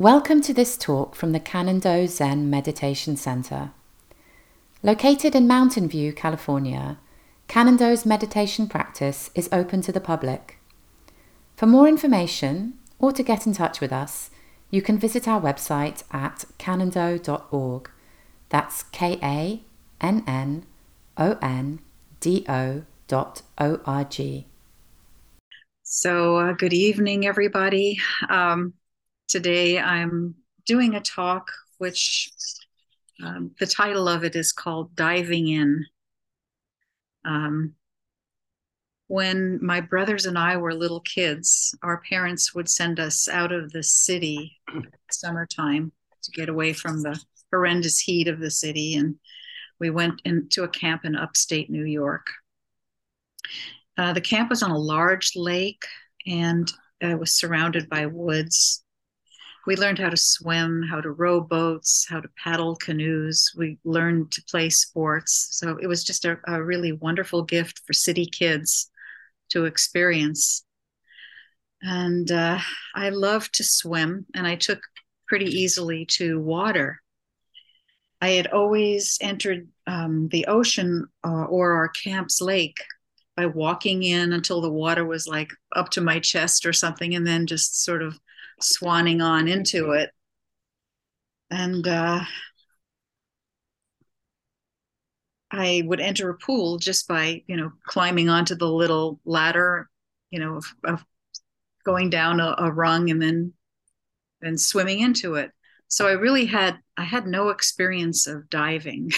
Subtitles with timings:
[0.00, 3.72] Welcome to this talk from the Kannon-do Zen Meditation Center.
[4.82, 6.96] Located in Mountain View, California,
[7.48, 10.58] Kannon-do's meditation practice is open to the public.
[11.54, 14.30] For more information or to get in touch with us,
[14.70, 17.90] you can visit our website at kannondo.org.
[18.48, 19.60] That's K A
[20.00, 20.64] N N
[21.18, 21.80] O N
[22.20, 24.46] D O dot O R G.
[25.82, 28.00] So, uh, good evening, everybody.
[28.30, 28.72] Um,
[29.30, 30.34] today I'm
[30.66, 32.30] doing a talk which
[33.24, 35.86] um, the title of it is called Diving In.
[37.24, 37.74] Um,
[39.06, 43.72] when my brothers and I were little kids, our parents would send us out of
[43.72, 44.58] the city
[45.10, 45.92] summertime
[46.22, 47.20] to get away from the
[47.52, 48.96] horrendous heat of the city.
[48.96, 49.16] And
[49.78, 52.26] we went into a camp in upstate New York.
[53.96, 55.84] Uh, the camp was on a large lake
[56.26, 56.70] and
[57.00, 58.82] it was surrounded by woods.
[59.70, 63.52] We learned how to swim, how to row boats, how to paddle canoes.
[63.56, 65.46] We learned to play sports.
[65.52, 68.90] So it was just a, a really wonderful gift for city kids
[69.50, 70.64] to experience.
[71.82, 72.58] And uh,
[72.96, 74.80] I love to swim, and I took
[75.28, 77.00] pretty easily to water.
[78.20, 82.78] I had always entered um, the ocean uh, or our camp's lake
[83.36, 87.24] by walking in until the water was like up to my chest or something, and
[87.24, 88.18] then just sort of
[88.60, 90.10] swanning on into it.
[91.50, 92.24] And uh,
[95.50, 99.90] I would enter a pool just by, you know, climbing onto the little ladder,
[100.30, 101.04] you know, of, of
[101.84, 103.52] going down a, a, rung and then
[104.40, 105.50] then swimming into it.
[105.88, 109.10] So I really had I had no experience of diving.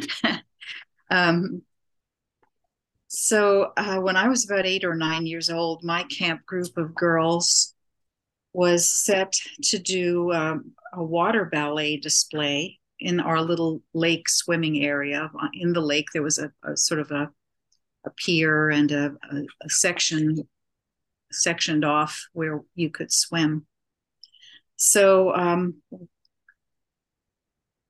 [1.10, 1.62] um,
[3.06, 6.94] so uh, when I was about eight or nine years old, my camp group of
[6.94, 7.73] girls
[8.54, 15.28] was set to do um, a water ballet display in our little lake swimming area.
[15.52, 17.28] In the lake, there was a, a sort of a,
[18.06, 20.48] a pier and a, a, section
[21.32, 23.66] sectioned off where you could swim.
[24.76, 25.82] So um,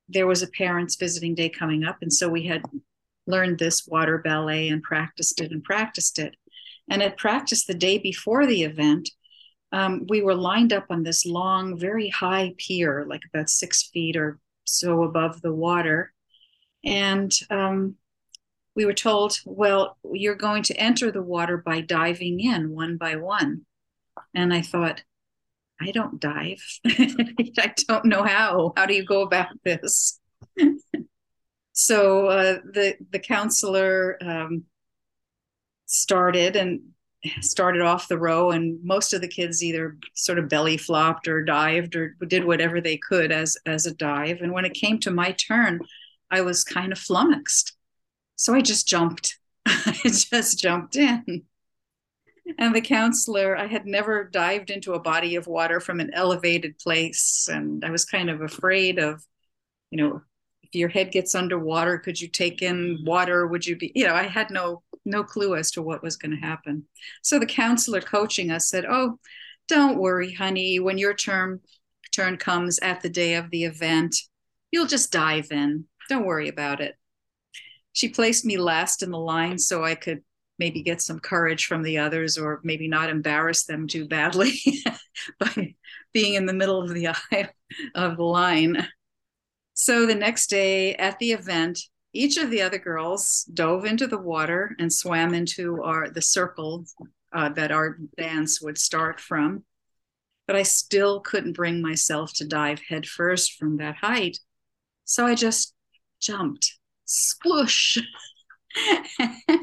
[0.08, 2.62] there was a parents visiting day coming up, and so we had
[3.26, 6.36] learned this water ballet and practiced it and practiced it.
[6.88, 9.10] And at practice the day before the event,
[9.74, 14.16] um, we were lined up on this long, very high pier, like about six feet
[14.16, 16.12] or so above the water.
[16.84, 17.96] And um,
[18.76, 23.16] we were told, well, you're going to enter the water by diving in one by
[23.16, 23.66] one.
[24.32, 25.02] And I thought,
[25.80, 26.62] I don't dive.
[26.86, 28.74] I don't know how.
[28.76, 30.20] How do you go about this?
[31.72, 34.66] so uh, the the counselor um,
[35.86, 36.93] started and
[37.40, 41.42] started off the row, and most of the kids either sort of belly flopped or
[41.42, 44.40] dived or did whatever they could as as a dive.
[44.40, 45.80] And when it came to my turn,
[46.30, 47.76] I was kind of flummoxed,
[48.36, 49.38] so I just jumped.
[49.66, 51.44] I just jumped in
[52.58, 56.78] and the counselor i had never dived into a body of water from an elevated
[56.78, 59.24] place and i was kind of afraid of
[59.90, 60.22] you know
[60.78, 63.46] your head gets underwater could you take in water?
[63.46, 66.32] Would you be you know i had no no clue as to what was going
[66.32, 66.84] to happen.
[67.22, 69.18] So the counselor coaching us said oh
[69.68, 70.78] don't worry honey.
[70.80, 71.60] When your turn
[72.12, 74.16] turn comes at the day of the event
[74.70, 75.84] you'll just dive in.
[76.08, 76.96] Don't worry about it.
[77.92, 80.22] She placed me last in the line so i could
[80.58, 84.52] maybe get some courage from the others or maybe not embarrass them too badly
[85.38, 85.74] by
[86.12, 87.48] being in the middle of the eye
[87.94, 88.86] of the line.
[89.74, 91.80] So the next day at the event,
[92.12, 96.84] each of the other girls dove into the water and swam into our the circle
[97.32, 99.64] uh, that our dance would start from.
[100.46, 104.38] But I still couldn't bring myself to dive headfirst from that height.
[105.04, 105.74] So I just
[106.20, 108.00] jumped, sploosh.
[109.18, 109.58] and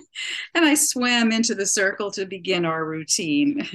[0.55, 3.65] I swam into the circle to begin our routine.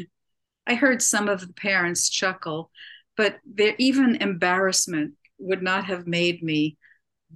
[0.67, 2.71] I heard some of the parents chuckle,
[3.17, 6.77] but their even embarrassment would not have made me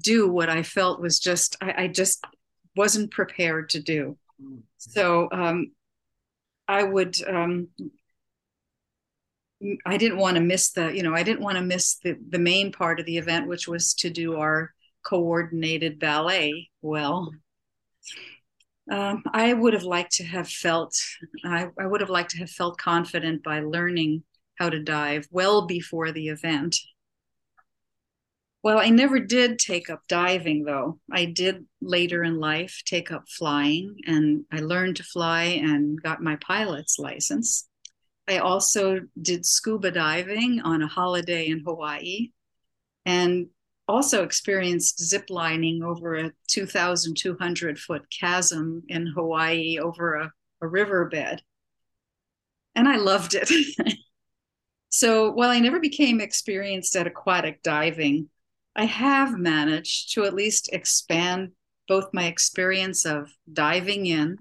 [0.00, 2.25] do what I felt was just, I, I just
[2.76, 4.17] wasn't prepared to do.
[4.79, 5.73] So um,
[6.67, 7.69] I would, um,
[9.85, 12.38] I didn't want to miss the, you know, I didn't want to miss the, the
[12.38, 14.73] main part of the event, which was to do our
[15.05, 17.32] coordinated ballet well.
[18.91, 20.97] Um, I would have liked to have felt,
[21.44, 24.23] I, I would have liked to have felt confident by learning
[24.58, 26.76] how to dive well before the event.
[28.62, 30.99] Well, I never did take up diving though.
[31.11, 36.23] I did later in life take up flying and I learned to fly and got
[36.23, 37.67] my pilot's license.
[38.29, 42.33] I also did scuba diving on a holiday in Hawaii
[43.07, 43.49] and
[43.89, 51.43] also experienced zip lining over a 2,200 foot chasm in Hawaii over a, a riverbed.
[52.75, 53.51] And I loved it.
[54.91, 58.29] so while I never became experienced at aquatic diving,
[58.76, 61.52] I have managed to at least expand
[61.88, 64.38] both my experience of diving in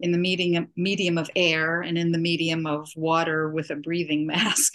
[0.00, 4.26] in the medium medium of air and in the medium of water with a breathing
[4.26, 4.74] mask.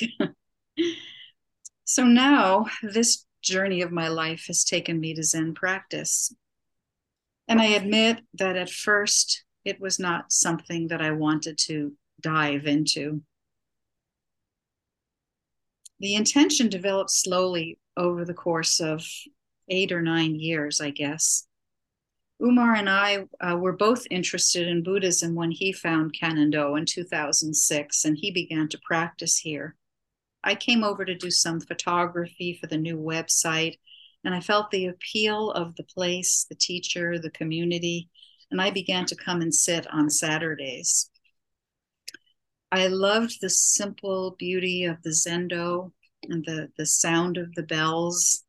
[1.83, 6.33] so now this journey of my life has taken me to Zen practice.
[7.47, 12.65] And I admit that at first it was not something that I wanted to dive
[12.65, 13.21] into.
[15.99, 19.05] The intention developed slowly over the course of
[19.69, 21.47] eight or nine years, I guess.
[22.41, 28.05] Umar and I uh, were both interested in Buddhism when he found Kannon-do in 2006
[28.05, 29.75] and he began to practice here.
[30.43, 33.77] I came over to do some photography for the new website
[34.25, 38.09] and I felt the appeal of the place, the teacher, the community,
[38.51, 41.09] and I began to come and sit on Saturdays.
[42.71, 48.43] I loved the simple beauty of the zendo and the, the sound of the bells,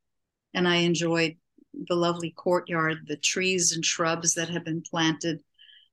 [0.55, 1.37] and I enjoyed
[1.89, 5.41] the lovely courtyard, the trees and shrubs that have been planted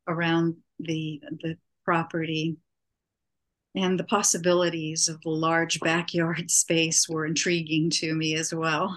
[0.07, 2.57] around the the property.
[3.75, 8.95] And the possibilities of the large backyard space were intriguing to me as well.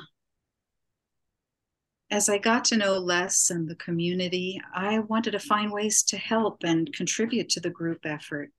[2.10, 6.16] As I got to know Les and the community, I wanted to find ways to
[6.16, 8.52] help and contribute to the group effort.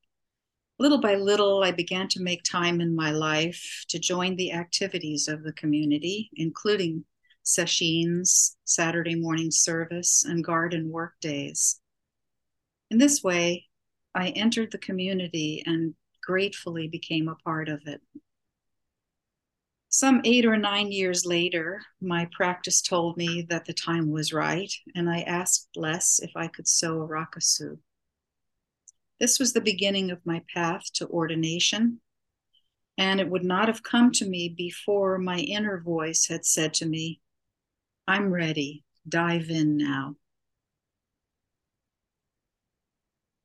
[0.80, 5.28] Little by little, I began to make time in my life to join the activities
[5.28, 7.04] of the community, including
[7.42, 11.82] sessions, Saturday morning service, and garden work days.
[12.92, 13.66] In this way,
[14.14, 18.02] I entered the community and gratefully became a part of it.
[19.90, 24.72] Some eight or nine years later, my practice told me that the time was right,
[24.94, 27.80] and I asked Les if I could sew a rakusu.
[29.20, 32.02] This was the beginning of my path to ordination,
[32.98, 36.86] and it would not have come to me before my inner voice had said to
[36.86, 37.20] me,
[38.08, 38.84] I'm ready.
[39.08, 40.16] Dive in now.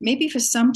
[0.00, 0.72] Maybe for some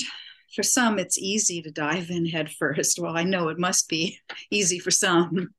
[0.55, 2.99] for some it's easy to dive in headfirst.
[2.99, 4.19] Well, I know it must be
[4.51, 5.51] easy for some.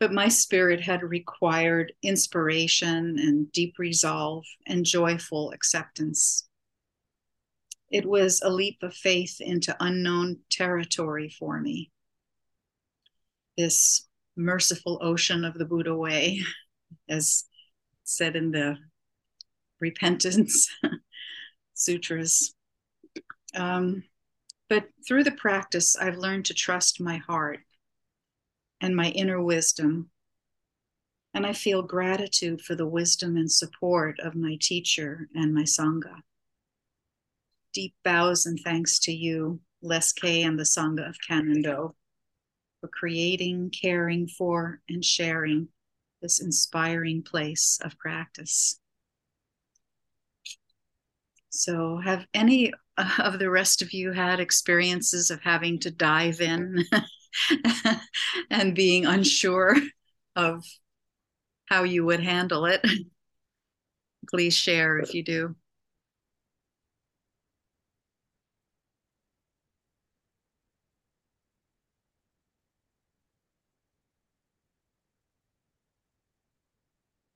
[0.00, 6.47] But my spirit had required inspiration and deep resolve and joyful acceptance.
[7.90, 11.90] It was a leap of faith into unknown territory for me.
[13.56, 14.06] This
[14.36, 16.40] merciful ocean of the Buddha way
[17.08, 17.44] as
[18.04, 18.76] said in the
[19.80, 20.68] repentance
[21.74, 22.54] sutras.
[23.54, 24.04] Um,
[24.68, 27.60] but through the practice, I've learned to trust my heart
[28.80, 30.10] and my inner wisdom.
[31.34, 36.22] And I feel gratitude for the wisdom and support of my teacher and my Sangha.
[37.78, 41.94] Deep bows and thanks to you, Les Kaye and the Sangha of Kannon-do,
[42.80, 45.68] for creating, caring for, and sharing
[46.20, 48.80] this inspiring place of practice.
[51.50, 52.72] So, have any
[53.20, 56.82] of the rest of you had experiences of having to dive in
[58.50, 59.76] and being unsure
[60.34, 60.64] of
[61.66, 62.84] how you would handle it?
[64.28, 65.54] Please share if you do.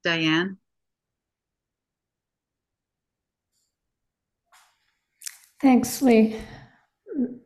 [0.04, 0.58] Diane?
[5.60, 6.36] Thanks, Lee.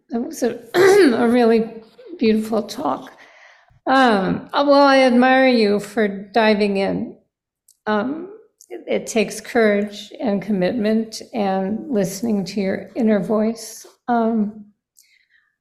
[0.08, 1.82] That was a, a really
[2.18, 3.12] beautiful talk.
[3.86, 7.18] Um, well, I admire you for diving in.
[7.86, 8.32] Um,
[8.68, 13.86] it, it, takes courage and commitment and listening to your inner voice.
[14.08, 14.72] Um,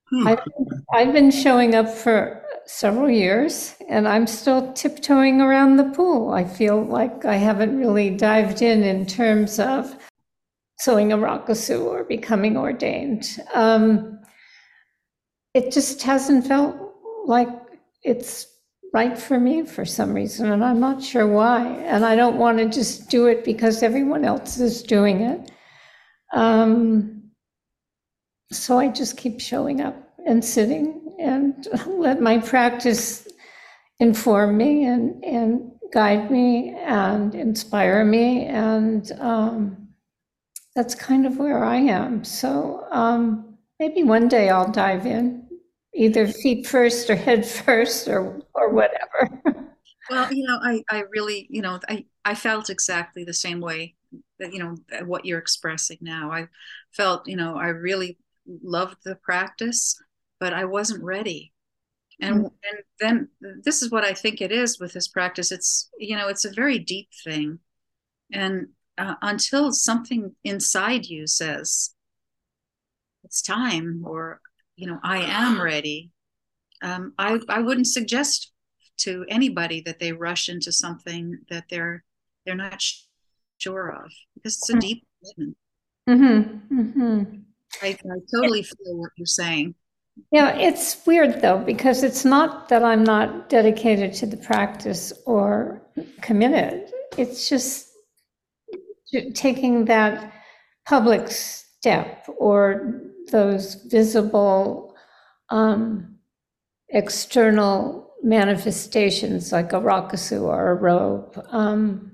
[0.10, 0.28] hmm.
[0.28, 0.40] I've,
[0.94, 6.34] I've been showing up for several years, and I'm still tiptoeing around the pool.
[6.34, 9.96] I feel like I haven't really dived in in terms of
[10.80, 13.40] sewing a rakusu or becoming ordained.
[13.54, 14.20] Um,
[15.54, 16.76] it just hasn't felt
[17.26, 17.50] like
[18.04, 18.48] it's
[18.94, 21.66] right for me for some reason, and I'm not sure why.
[21.66, 25.52] And I don't want to just do it because everyone else is doing it.
[26.34, 27.32] Um,
[28.52, 29.96] so I just keep showing up
[30.26, 33.28] and sitting and let my practice
[34.00, 38.46] inform me and, and guide me and inspire me.
[38.46, 39.88] And um,
[40.76, 42.24] that's kind of where I am.
[42.24, 45.48] So um, maybe one day I'll dive in,
[45.94, 49.42] either feet first or head first or or whatever.
[50.10, 53.96] well, you know, I I really, you know, I I felt exactly the same way
[54.40, 56.32] that you know what you're expressing now.
[56.32, 56.48] I
[56.92, 60.00] felt, you know, I really loved the practice,
[60.40, 61.54] but I wasn't ready.
[62.22, 62.46] And, mm-hmm.
[62.46, 65.52] and then this is what I think it is with this practice.
[65.52, 67.60] It's, you know, it's a very deep thing.
[68.32, 71.94] And uh, until something inside you says,
[73.24, 74.40] it's time, or,
[74.76, 76.12] you know, I am ready,
[76.82, 78.52] um, I, I wouldn't suggest
[78.98, 82.04] to anybody that they rush into something that they're
[82.46, 82.82] they're not
[83.58, 84.80] sure of because it's a mm-hmm.
[84.80, 85.58] deep commitment.
[86.08, 86.80] Mm-hmm.
[86.80, 87.38] Mm-hmm.
[87.82, 89.76] I, I totally feel what you're saying.
[90.32, 95.82] Yeah, it's weird though, because it's not that I'm not dedicated to the practice or
[96.22, 96.90] committed.
[97.18, 97.90] It's just
[99.34, 100.32] taking that
[100.86, 104.96] public step or those visible
[105.50, 106.18] um,
[106.90, 111.46] external manifestations like a rakusu or a robe.
[111.52, 112.12] Um,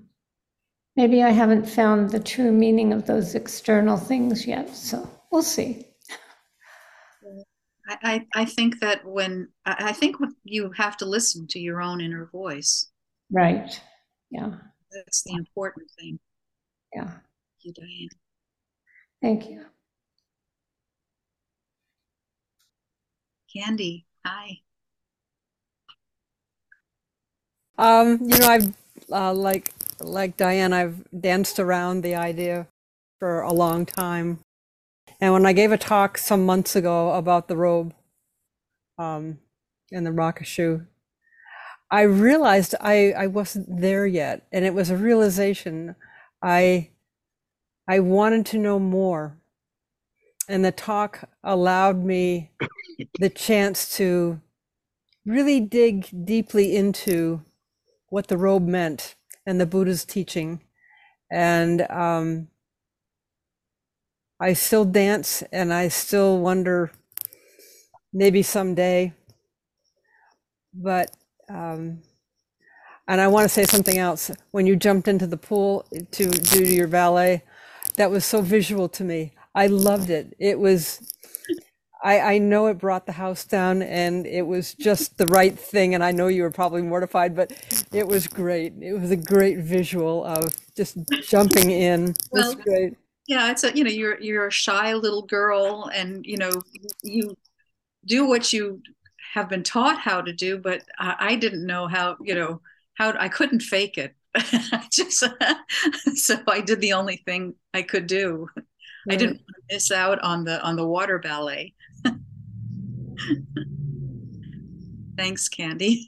[0.95, 5.87] maybe I haven't found the true meaning of those external things yet, so we'll see.
[7.89, 12.25] I, I think that when I think you have to listen to your own inner
[12.31, 12.89] voice.
[13.31, 13.79] Right.
[14.29, 14.51] Yeah.
[14.91, 16.19] That's the important thing.
[16.95, 17.05] Yeah.
[17.05, 17.19] Thank
[17.61, 18.09] you, Diane.
[19.21, 19.65] Thank you.
[23.53, 24.59] Candy, hi.
[27.77, 28.73] Um, you know, I've
[29.11, 32.67] uh, like like Diane, I've danced around the idea
[33.19, 34.39] for a long time.
[35.19, 37.93] And when I gave a talk some months ago about the robe
[38.97, 39.39] um,
[39.91, 40.87] and the rakusu,
[41.91, 44.47] I realized I, I wasn't there yet.
[44.51, 45.95] And it was a realization
[46.41, 46.89] I
[47.87, 49.37] I wanted to know more.
[50.47, 52.51] And the talk allowed me
[53.19, 54.39] the chance to
[55.25, 57.41] really dig deeply into
[58.09, 59.15] what the robe meant
[59.45, 60.61] and the Buddha's teaching.
[61.31, 62.47] And um,
[64.41, 66.91] I still dance and I still wonder
[68.11, 69.13] maybe someday.
[70.73, 71.11] But,
[71.47, 72.01] um,
[73.07, 74.31] and I want to say something else.
[74.49, 77.43] When you jumped into the pool to do your ballet,
[77.97, 79.33] that was so visual to me.
[79.53, 80.35] I loved it.
[80.39, 81.13] It was,
[82.03, 85.93] I, I know it brought the house down and it was just the right thing.
[85.93, 87.51] And I know you were probably mortified, but
[87.93, 88.73] it was great.
[88.81, 92.09] It was a great visual of just jumping in.
[92.09, 92.97] It was well, great
[93.31, 96.51] yeah it's a you know you're you're a shy little girl and you know
[97.01, 97.33] you
[98.05, 98.81] do what you
[99.33, 102.59] have been taught how to do but i, I didn't know how you know
[102.95, 104.13] how i couldn't fake it.
[104.91, 105.23] Just
[106.15, 108.49] so i did the only thing i could do.
[108.57, 108.65] Right.
[109.13, 111.73] i didn't want to miss out on the on the water ballet.
[115.17, 116.05] Thanks candy.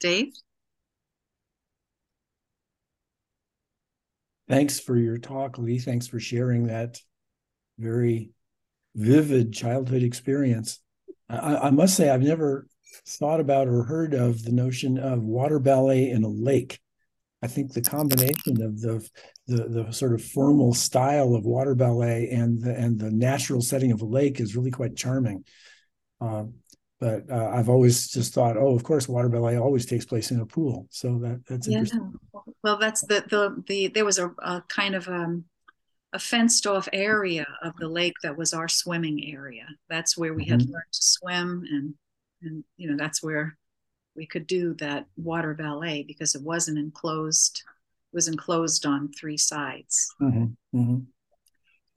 [0.00, 0.32] Dave
[4.48, 5.78] Thanks for your talk, Lee.
[5.78, 7.00] Thanks for sharing that
[7.78, 8.30] very
[8.94, 10.80] vivid childhood experience.
[11.28, 12.66] I, I, must say, I've never
[13.06, 16.78] thought about or heard of the notion of water ballet in a lake.
[17.42, 19.08] I think the combination of the
[19.46, 23.92] the, the sort of formal style of water ballet and the and the natural setting
[23.92, 25.44] of a lake is really quite charming.
[26.20, 26.44] Uh,
[26.98, 30.40] but uh, I've always just thought, oh, of course, water ballet always takes place in
[30.40, 30.86] a pool.
[30.90, 31.78] So that that's yeah.
[31.78, 32.14] interesting.
[32.62, 35.44] Well, that's the the the there was a, a kind of um,
[36.12, 39.66] a fenced off area of the lake that was our swimming area.
[39.88, 40.52] That's where we mm-hmm.
[40.52, 41.94] had learned to swim, and
[42.42, 43.56] and you know that's where
[44.16, 47.62] we could do that water ballet because it wasn't enclosed.
[48.12, 50.14] It was enclosed on three sides.
[50.22, 50.78] Mm-hmm.
[50.78, 50.98] Mm-hmm.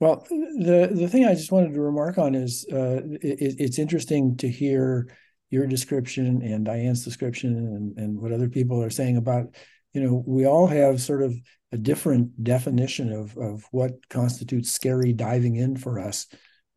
[0.00, 4.36] Well, the the thing I just wanted to remark on is uh, it, it's interesting
[4.38, 5.14] to hear
[5.50, 9.54] your description and Diane's description and, and what other people are saying about,
[9.92, 11.34] you know, we all have sort of
[11.72, 16.26] a different definition of of what constitutes scary diving in for us.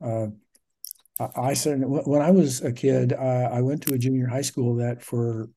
[0.03, 0.27] Uh,
[1.37, 4.75] I certainly, when I was a kid, uh, I went to a junior high school
[4.77, 5.49] that, for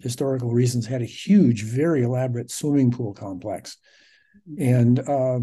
[0.00, 3.76] historical reasons, had a huge, very elaborate swimming pool complex,
[4.58, 5.40] and uh,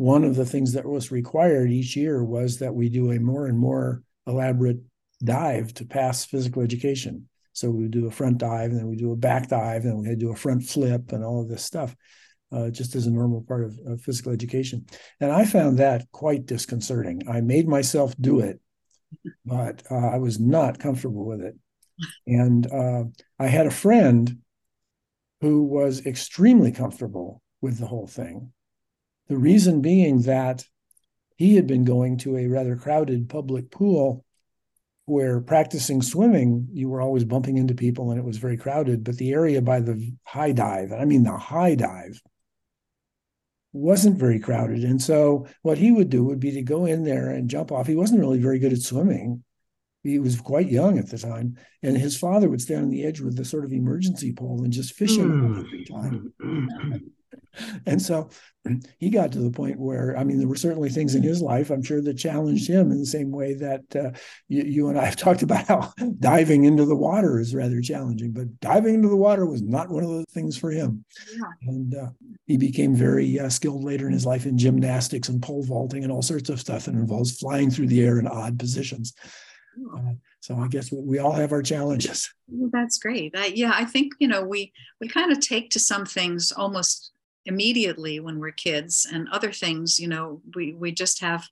[0.00, 3.46] one of the things that was required each year was that we do a more
[3.46, 4.78] and more elaborate
[5.22, 7.28] dive to pass physical education.
[7.52, 10.00] So we would do a front dive, and then we do a back dive, and
[10.00, 11.94] we had to do a front flip, and all of this stuff,
[12.50, 14.86] uh, just as a normal part of, of, physical education.
[15.20, 17.20] And I found that quite disconcerting.
[17.28, 18.58] I made myself do it,
[19.44, 21.56] but uh, I was not comfortable with it.
[22.26, 23.04] And uh,
[23.38, 24.38] I had a friend
[25.42, 28.54] who was extremely comfortable with the whole thing
[29.30, 30.64] The reason being that
[31.36, 34.24] he had been going to a rather crowded public pool
[35.06, 39.04] where practicing swimming, you were always bumping into people and it was very crowded.
[39.04, 42.20] But the area by the high dive, I mean the high dive,
[43.72, 44.82] wasn't very crowded.
[44.82, 47.86] And so what he would do would be to go in there and jump off.
[47.86, 49.44] He wasn't really very good at swimming.
[50.02, 51.56] He was quite young at the time.
[51.82, 54.72] And his father would stand on the edge with the sort of emergency pole and
[54.72, 56.32] just fish him every time.
[57.86, 58.30] and so
[58.98, 61.70] he got to the point where i mean there were certainly things in his life
[61.70, 64.10] i'm sure that challenged him in the same way that uh,
[64.48, 68.30] you, you, and i have talked about how diving into the water is rather challenging
[68.30, 71.04] but diving into the water was not one of those things for him
[71.34, 71.70] yeah.
[71.70, 72.08] and uh,
[72.46, 76.12] he became very uh, skilled later in his life in gymnastics and pole vaulting and
[76.12, 79.14] all sorts of stuff that involves flying through the air in odd positions
[79.94, 82.32] uh, so I guess we all have our challenges.
[82.48, 83.34] That's great.
[83.54, 87.12] yeah, I think you know we we kind of take to some things almost
[87.46, 91.48] immediately when we're kids and other things you know we we just have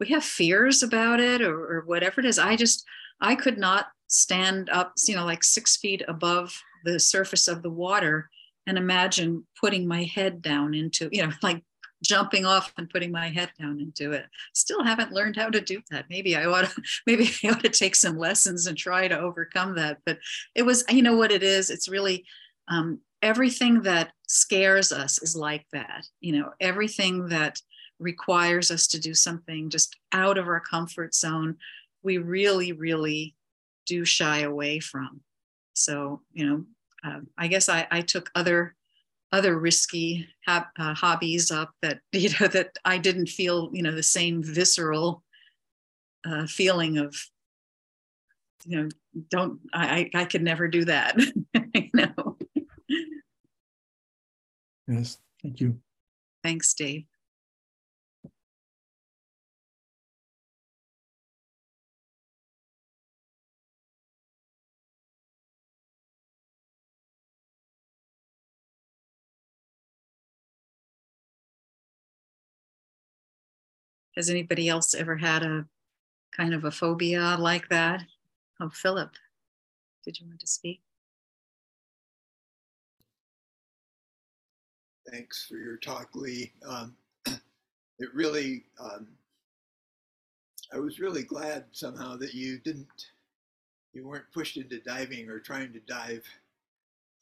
[0.00, 2.84] we have fears about it or, or whatever it is i just
[3.20, 7.70] i could not stand up you know like six feet above the surface of the
[7.70, 8.30] water
[8.66, 11.62] and imagine putting my head down into you know like
[12.02, 14.26] jumping off and putting my head down into it.
[14.54, 16.06] Still haven't learned how to do that.
[16.08, 19.74] Maybe i ought to maybe i ought to take some lessons and try to overcome
[19.76, 19.98] that.
[20.04, 20.18] But
[20.54, 21.70] it was you know what it is?
[21.70, 22.24] It's really
[22.68, 26.06] um, everything that scares us is like that.
[26.20, 27.60] You know everything that
[27.98, 31.56] requires us to do something just out of our comfort zone
[32.04, 33.34] we really really
[33.86, 35.20] do shy away from.
[35.74, 36.64] So you know
[37.04, 38.74] uh, i guess I, I took other
[39.32, 43.94] other risky ha- uh, hobbies up that you know that i didn't feel you know
[43.94, 45.22] the same visceral
[46.26, 47.14] uh, feeling of
[48.64, 48.88] you know
[49.30, 51.16] don't i i could never do that
[51.74, 52.36] you know
[54.88, 55.78] Yes, thank you.
[56.42, 57.04] Thanks, Dave.
[74.18, 75.64] Has anybody else ever had a
[76.36, 78.02] kind of a phobia like that?
[78.58, 79.12] Oh, Philip,
[80.04, 80.80] did you want to speak?
[85.08, 86.52] Thanks for your talk, Lee.
[86.68, 89.06] Um, it really, um,
[90.74, 92.88] I was really glad somehow that you didn't,
[93.92, 96.24] you weren't pushed into diving or trying to dive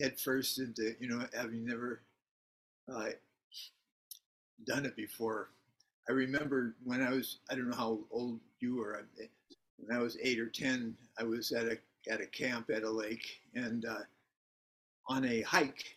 [0.00, 2.00] headfirst into, you know, having never
[2.90, 3.10] uh,
[4.64, 5.50] done it before.
[6.08, 9.06] I remember when I was, I don't know how old you were,
[9.78, 11.78] when I was eight or 10, I was at a,
[12.10, 14.04] at a camp at a lake and uh,
[15.08, 15.96] on a hike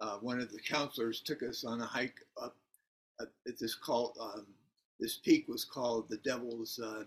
[0.00, 2.56] uh, one of the counselors took us on a hike up
[3.20, 4.46] at this called um,
[5.00, 7.04] this peak was called the Devil's uh,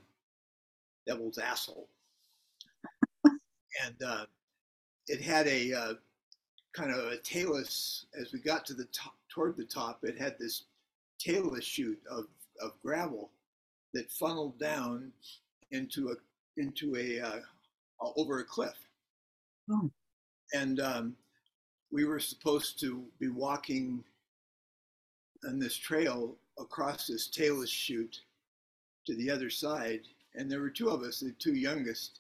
[1.08, 1.88] Devil's Asshole,
[3.26, 4.26] and uh,
[5.08, 5.94] it had a uh,
[6.74, 8.06] kind of a talus.
[8.20, 10.64] As we got to the top, toward the top, it had this
[11.20, 12.26] talus chute of
[12.62, 13.32] of gravel
[13.94, 15.12] that funneled down
[15.72, 16.16] into a
[16.62, 17.40] into a uh,
[18.16, 18.78] over a cliff.
[19.72, 19.90] Oh.
[20.54, 21.16] And um,
[21.92, 24.04] we were supposed to be walking
[25.48, 28.22] on this trail across this talus chute
[29.06, 30.02] to the other side.
[30.36, 32.20] And there were two of us, the two youngest,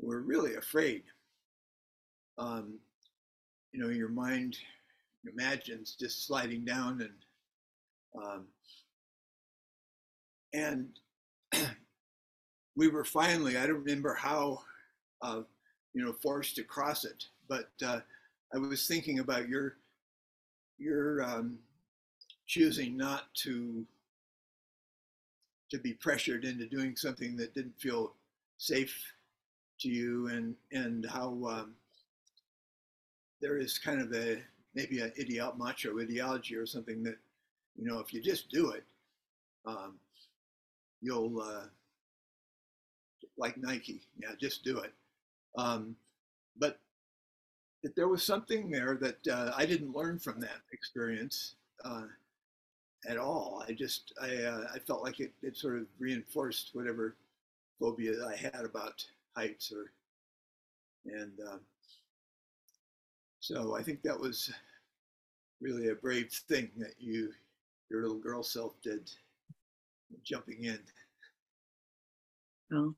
[0.00, 1.02] were really afraid.
[2.38, 2.78] Um,
[3.72, 4.56] you know, your mind
[5.30, 7.12] imagines just sliding down and
[8.16, 8.46] um,
[10.52, 10.88] and
[12.76, 14.60] we were finally, I don't remember how,
[15.22, 15.42] uh,
[15.92, 18.00] you know, forced to cross it, but uh,
[18.54, 19.76] I was thinking about your
[20.78, 21.58] your um,
[22.46, 23.84] choosing not to
[25.70, 28.14] to be pressured into doing something that didn't feel
[28.58, 28.96] safe
[29.80, 31.74] to you, and and how um,
[33.40, 34.38] there is kind of a
[34.74, 37.16] maybe an ideal macho ideology or something that
[37.80, 38.84] you know if you just do it,
[39.66, 39.94] um,
[41.00, 41.64] you'll uh,
[43.38, 44.92] like Nike, yeah, just do it.
[45.56, 45.96] Um,
[46.58, 46.78] but
[47.96, 52.04] there was something there that uh, I didn't learn from that experience uh,
[53.08, 53.64] at all.
[53.66, 57.16] I just I uh, I felt like it, it sort of reinforced whatever
[57.78, 59.92] phobia I had about heights or
[61.06, 61.60] and um,
[63.40, 64.52] so I think that was
[65.62, 67.30] really a brave thing that you
[67.90, 69.10] your little girl self did
[70.24, 70.78] jumping in.
[72.70, 72.94] Well,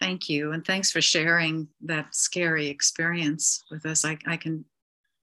[0.00, 0.52] Thank you.
[0.52, 4.04] And thanks for sharing that scary experience with us.
[4.04, 4.64] I, I can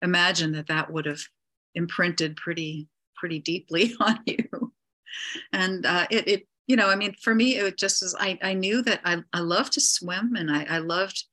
[0.01, 1.21] imagine that that would have
[1.75, 4.73] imprinted pretty pretty deeply on you.
[5.51, 8.53] And uh, it, it, you know, I mean, for me, it just was, I, I
[8.53, 11.23] knew that I, I loved to swim and I, I loved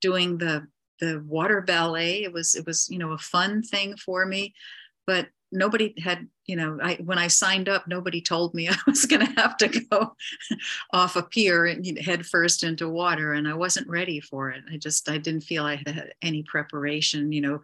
[0.00, 0.66] doing the,
[1.00, 2.22] the water ballet.
[2.22, 4.54] It was, it was, you know, a fun thing for me,
[5.06, 9.04] but nobody had you know i when i signed up nobody told me i was
[9.06, 10.14] going to have to go
[10.92, 14.62] off a pier and head first into water and i wasn't ready for it.
[14.72, 17.62] I just i didn't feel i had any preparation you know.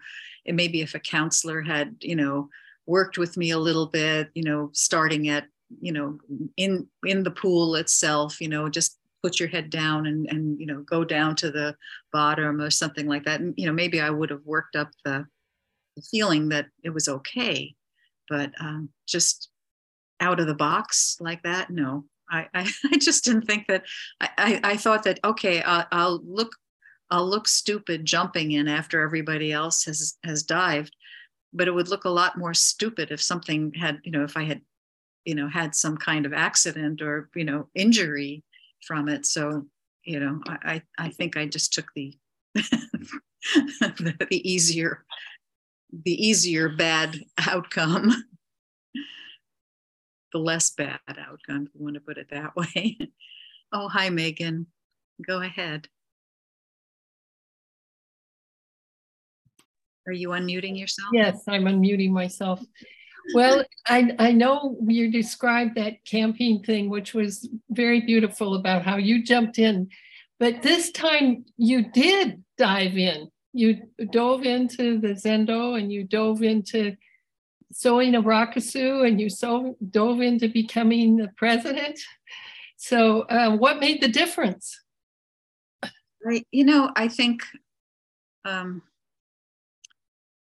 [0.49, 2.49] Maybe if a counselor had you know
[2.87, 5.47] worked with me a little bit you know starting at
[5.81, 6.19] you know
[6.57, 10.67] in in the pool itself you know just put your head down and and you
[10.67, 11.75] know go down to the
[12.13, 13.41] bottom or something like that.
[13.41, 15.27] And you know maybe i would have worked up the
[16.11, 17.75] feeling that it was okay
[18.29, 19.51] but um, just
[20.21, 22.05] out of the box like that no.
[22.31, 23.85] I i, I just didn't think that
[24.21, 26.53] I, I, I thought that okay I'll, I'll look
[27.11, 30.95] i'll look stupid jumping in after everybody else has has dived
[31.53, 34.43] but it would look a lot more stupid if something had you know if i
[34.45, 34.61] had
[35.27, 38.43] you know had some kind of accident or you know injury
[38.87, 39.27] from it.
[39.27, 39.67] So
[40.05, 42.17] you know i i think i just took the
[42.55, 45.05] the, the easier
[45.93, 47.19] the easier bad
[47.49, 48.11] outcome,
[50.33, 52.99] the less bad outcome, if you want to put it that way.
[53.73, 54.67] oh, hi, Megan.
[55.27, 55.89] Go ahead.
[60.07, 61.09] Are you unmuting yourself?
[61.13, 62.63] Yes, I'm unmuting myself.
[63.35, 68.99] Well, I, I know you described that camping thing, which was very beautiful about how
[68.99, 69.89] you jumped in,
[70.39, 76.43] but this time you did dive in you dove into the Zendo and you dove
[76.43, 76.97] into
[77.73, 81.99] sewing a rakusu and you so dove into becoming the president.
[82.77, 84.79] So, uh, what made the difference?
[86.25, 86.47] Right.
[86.51, 87.43] You know, I think,
[88.45, 88.83] um,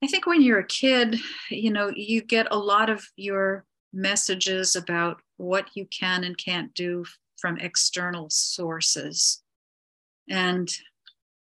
[0.02, 1.18] I think when you're a kid,
[1.50, 6.74] you know, you get a lot of your messages about what you can and can't
[6.74, 7.04] do
[7.38, 9.42] from external sources.
[10.28, 10.70] And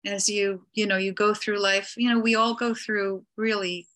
[0.07, 3.87] as you you know you go through life you know we all go through really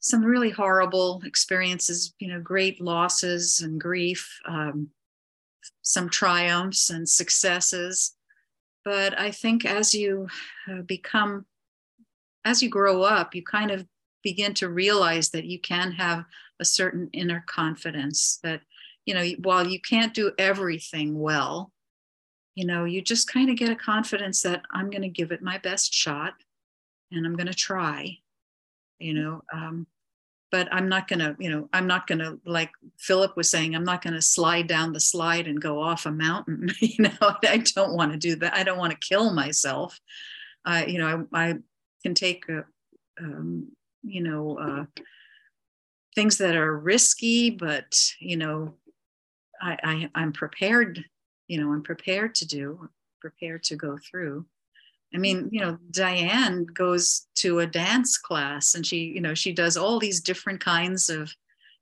[0.00, 4.88] some really horrible experiences you know great losses and grief um,
[5.82, 8.14] some triumphs and successes.
[8.84, 10.28] But i think as you
[10.70, 11.44] uh, become
[12.44, 13.84] as you grow up you kind of
[14.22, 16.24] begin to realize that you can have
[16.60, 18.60] a certain inner confidence that
[19.04, 21.72] you know while you can't do everything well
[22.56, 25.42] you know, you just kind of get a confidence that I'm going to give it
[25.42, 26.34] my best shot
[27.12, 28.18] and I'm going to try,
[28.98, 29.42] you know.
[29.52, 29.86] Um,
[30.50, 33.76] but I'm not going to, you know, I'm not going to, like Philip was saying,
[33.76, 36.70] I'm not going to slide down the slide and go off a mountain.
[36.80, 38.54] you know, I don't want to do that.
[38.54, 40.00] I don't want to kill myself.
[40.64, 41.54] Uh, you know, I, I
[42.02, 42.64] can take, a,
[43.20, 43.68] um,
[44.02, 45.02] you know, uh,
[46.14, 48.74] things that are risky, but, you know,
[49.60, 51.04] I, I, I'm prepared
[51.48, 52.88] you know, I'm prepared to do,
[53.20, 54.46] prepared to go through.
[55.14, 59.52] I mean, you know, Diane goes to a dance class and she, you know, she
[59.52, 61.32] does all these different kinds of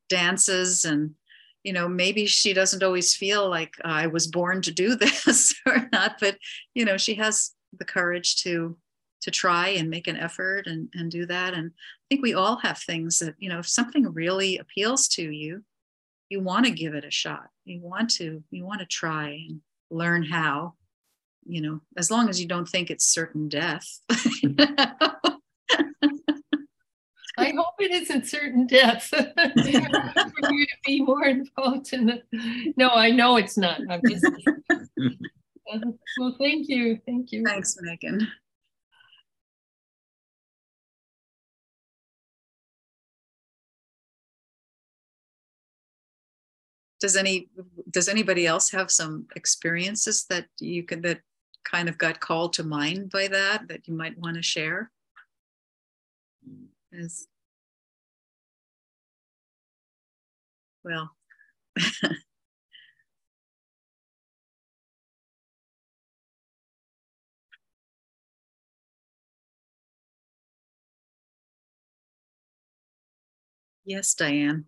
[0.08, 1.14] dances and
[1.62, 5.54] you know maybe she doesn't always feel like oh, i was born to do this
[5.66, 6.36] or not but
[6.74, 8.76] you know she has the courage to
[9.22, 12.56] to try and make an effort and and do that and i think we all
[12.58, 15.64] have things that you know if something really appeals to you
[16.28, 19.60] you want to give it a shot you want to you want to try and
[19.90, 20.74] learn how
[21.46, 24.00] you know as long as you don't think it's certain death
[27.36, 32.22] I hope it isn't certain death for you to be more involved in the.
[32.76, 33.80] No, I know it's not.
[33.90, 34.24] I'm just.
[36.18, 37.00] well, thank you.
[37.06, 37.44] Thank you.
[37.44, 38.28] Thanks, Megan.
[47.04, 47.50] Does any
[47.90, 51.20] does anybody else have some experiences that you could that
[51.62, 54.90] kind of got called to mind by that that you might want to share?
[56.98, 57.28] As,
[60.82, 61.10] well.
[73.84, 74.64] Yes diane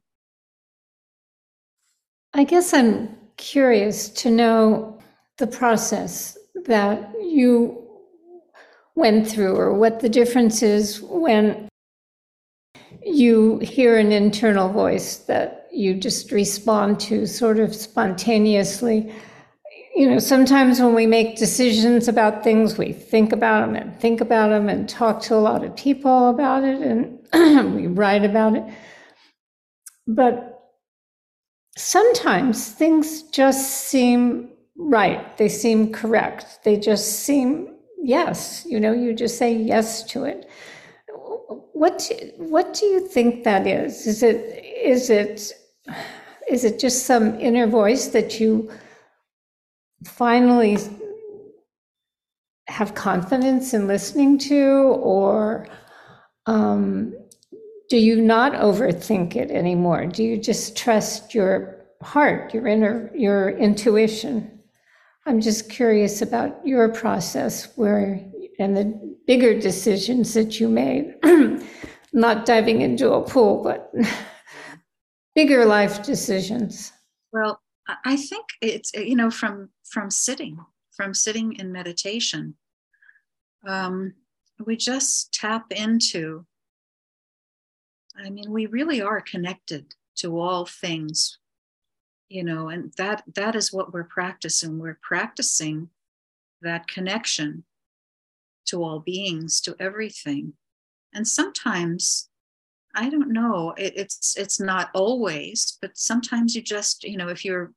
[2.37, 4.99] I guess I'm curious to know
[5.39, 7.83] the process that you
[8.95, 11.67] went through or what the difference is when
[13.03, 19.11] you hear an internal voice that you just respond to sort of spontaneously.
[19.95, 24.21] You know, sometimes when we make decisions about things, we think about them and think
[24.21, 28.57] about them and talk to a lot of people about it and we write about
[28.57, 28.65] it.
[30.07, 30.56] but
[31.77, 35.37] sometimes things just seem right.
[35.37, 36.61] They seem correct.
[36.65, 38.67] They just seem yes.
[38.69, 40.49] You know, you just say yes to it.
[41.73, 44.07] What what do you think that is?
[44.07, 45.53] Is it is it
[46.51, 48.71] is it just some inner voice that you
[50.05, 50.79] finally
[52.69, 54.57] have confidence in listening to,
[55.03, 55.67] or
[56.47, 57.15] um,
[57.89, 60.07] do you not overthink it anymore?
[60.07, 64.61] Do you just trust your heart, your inner, your intuition?
[65.27, 68.21] I'm just curious about your process where
[68.59, 71.15] and the bigger decisions that you made.
[72.13, 73.93] Not diving into a pool, but
[75.35, 76.93] bigger life decisions.
[77.33, 77.61] Well,
[78.05, 80.59] I think it's you know from from sitting
[80.97, 82.55] from sitting in meditation,
[83.67, 84.15] um,
[84.65, 86.47] we just tap into
[88.19, 91.39] I mean, we really are connected to all things,
[92.29, 94.79] you know, and that that is what we're practicing.
[94.79, 95.91] We're practicing
[96.63, 97.65] that connection
[98.67, 100.55] to all beings, to everything.
[101.15, 102.29] And sometimes,
[102.95, 107.45] I don't know, it, it's it's not always, but sometimes you just, you know, if
[107.45, 107.73] you're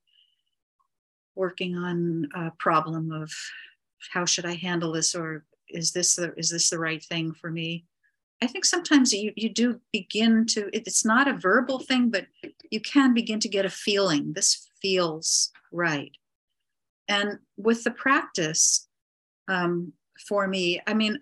[1.36, 3.32] working on a problem of
[4.12, 7.52] how should I handle this or is this the is this the right thing for
[7.52, 7.86] me?
[8.42, 12.26] I think sometimes you, you do begin to, it's not a verbal thing, but
[12.72, 14.34] you can begin to get a feeling.
[14.34, 16.12] This feels right.
[17.08, 18.88] And with the practice,
[19.50, 19.94] um,
[20.28, 21.20] for me, I mean,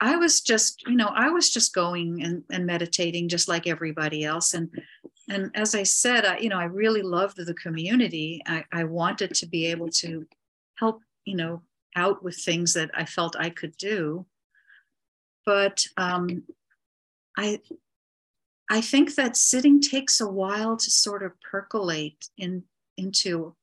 [0.00, 4.24] I was just, you know, I was just going and, and meditating just like everybody
[4.24, 4.54] else.
[4.54, 4.70] And
[5.28, 8.42] and as I said, I, you know, I really loved the community.
[8.46, 10.26] I, I wanted to be able to
[10.76, 11.62] help, you know,
[11.94, 14.26] out with things that I felt I could do
[15.46, 16.44] but um,
[17.36, 17.60] I
[18.70, 22.64] I think that sitting takes a while to sort of percolate in
[22.96, 23.54] into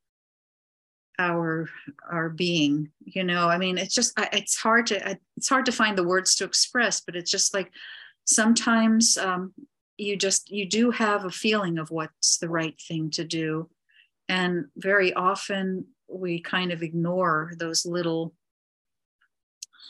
[1.19, 1.67] our
[2.09, 3.49] our being you know?
[3.49, 6.43] I mean it's just I, it's hard to it's hard to find the words to
[6.43, 7.71] express but it's just like
[8.25, 9.53] sometimes um,
[9.97, 13.69] you just you do have a feeling of what's the right thing to do.
[14.29, 18.33] And very often we kind of ignore those little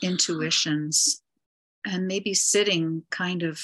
[0.02, 1.22] intuitions
[1.88, 3.60] and maybe sitting kind of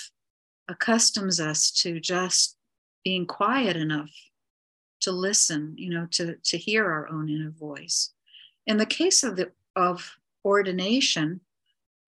[0.71, 2.57] accustoms us to just
[3.05, 4.11] being quiet enough
[5.01, 8.15] to listen you know to to hear our own inner voice.
[8.67, 11.41] In the case of the of ordination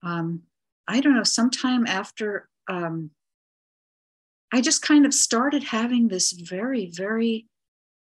[0.02, 0.42] um,
[0.88, 3.11] i don't know sometime after um,
[4.52, 7.46] i just kind of started having this very very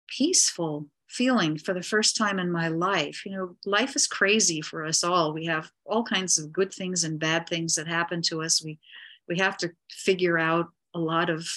[0.07, 3.23] peaceful feeling for the first time in my life.
[3.23, 5.31] You know, life is crazy for us all.
[5.31, 8.63] We have all kinds of good things and bad things that happen to us.
[8.63, 8.79] We
[9.29, 11.47] we have to figure out a lot of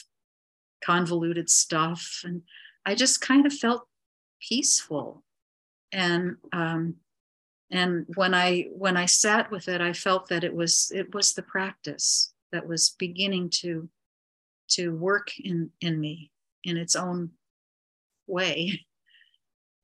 [0.85, 2.43] convoluted stuff, and
[2.85, 3.89] I just kind of felt
[4.47, 5.25] peaceful.
[5.91, 6.97] And um,
[7.71, 11.33] and when I when I sat with it, I felt that it was it was
[11.33, 13.89] the practice that was beginning to
[14.69, 16.31] to work in in me
[16.63, 17.31] in its own
[18.27, 18.85] way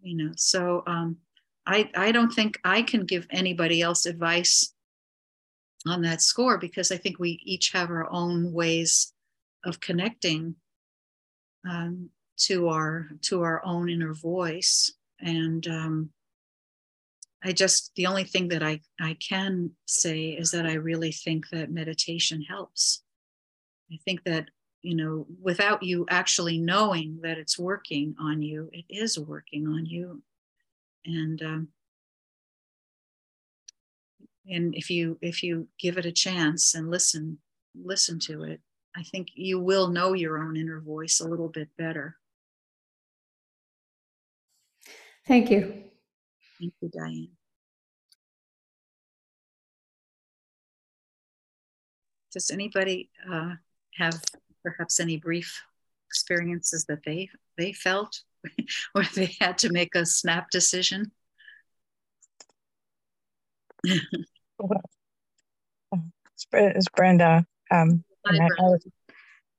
[0.02, 1.16] you know so um,
[1.66, 4.74] i i don't think i can give anybody else advice
[5.86, 9.12] on that score because i think we each have our own ways
[9.64, 10.54] of connecting
[11.68, 14.92] um, to our to our own inner voice.
[15.20, 16.10] And um,
[17.44, 21.48] i just the only thing that i i can say is that i really think
[21.50, 23.02] that meditation helps.
[23.92, 24.48] I think that
[24.83, 29.87] you know, without you actually knowing that it's working on you, it is working on
[29.87, 30.23] you.
[31.07, 31.68] And um,
[34.49, 37.38] and if you if you give it a chance and listen
[37.81, 38.61] listen to it,
[38.97, 42.16] I think you will know your own inner voice a little bit better.
[45.27, 45.85] Thank you.
[46.59, 47.29] Thank you, Diane.
[52.33, 53.55] Does anybody uh,
[53.97, 54.21] have
[54.62, 55.62] perhaps any brief
[56.09, 58.22] experiences that they they felt
[58.92, 61.11] where they had to make a snap decision?
[66.53, 67.46] It's brenda.
[67.70, 68.55] Um Hi, brenda.
[68.59, 68.87] I, I, was,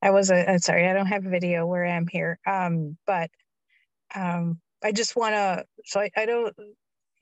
[0.02, 2.40] I was a, uh, sorry i don't have a video where i am here.
[2.46, 3.30] Um but
[4.16, 6.56] um i just want to so I, I don't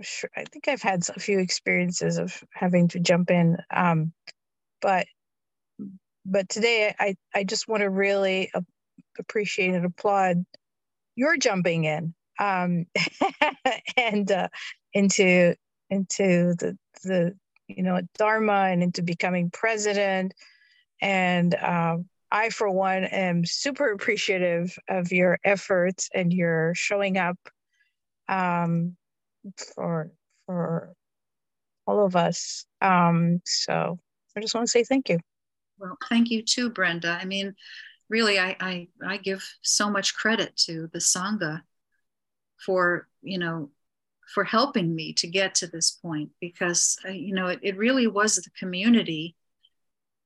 [0.01, 3.57] sure i think i've had a few experiences of having to jump in.
[3.73, 4.13] Um
[4.81, 5.05] but
[6.25, 8.51] but today I, I just want to really
[9.19, 10.45] appreciate and applaud
[11.15, 12.85] your jumping in um,
[13.97, 14.49] and uh,
[14.93, 15.55] into
[15.89, 17.35] into the the
[17.67, 20.33] you know dharma and into becoming president
[21.01, 27.37] and um, I, for one, am super appreciative of your efforts and your showing up
[28.29, 28.95] um,
[29.75, 30.11] for
[30.45, 30.93] for
[31.85, 32.65] all of us.
[32.79, 33.99] Um, so
[34.35, 35.19] I just want to say thank you.
[35.81, 37.17] Well, thank you too, Brenda.
[37.19, 37.55] I mean,
[38.07, 41.63] really, I, I, I give so much credit to the Sangha
[42.63, 43.71] for, you know,
[44.35, 48.05] for helping me to get to this point because, uh, you know, it, it really
[48.05, 49.35] was the community.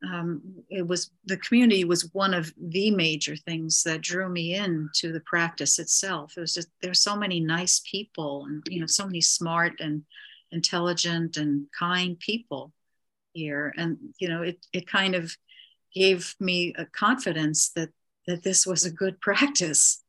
[0.06, 4.90] Um, it was the community was one of the major things that drew me in
[4.96, 6.34] to the practice itself.
[6.36, 10.04] It was just there's so many nice people and you know so many smart and
[10.52, 12.74] intelligent and kind people
[13.36, 15.36] here and you know it it kind of
[15.96, 17.90] gave me a confidence that
[18.28, 20.04] that this was a good practice.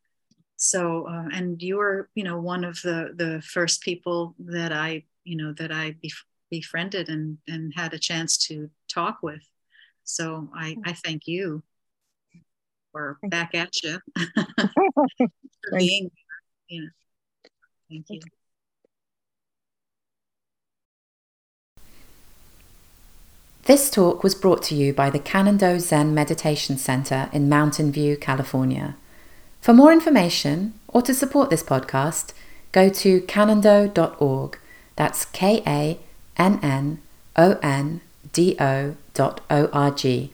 [0.56, 5.04] So uh, and you were you know one of the the first people that i
[5.24, 9.42] you know that i bef- befriended and and had a chance to talk with.
[10.04, 11.62] So i i thank you
[12.92, 14.00] for back at you
[15.16, 16.10] for being
[16.68, 16.88] you know
[17.90, 18.20] thank you
[23.66, 28.16] This talk was brought to you by the Kannon-do Zen Meditation Center in Mountain View,
[28.16, 28.94] California.
[29.60, 32.32] For more information or to support this podcast,
[32.70, 34.58] go to kannondo.org.
[34.94, 35.98] That's K A
[36.36, 37.02] N N
[37.34, 38.02] O N
[38.32, 40.30] D O dot O R G.